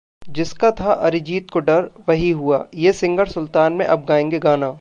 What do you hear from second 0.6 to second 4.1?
था अरिजीत को डर वही हुआ, ये सिंगर 'सुल्तान' में अब